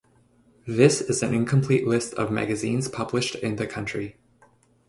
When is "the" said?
3.57-3.67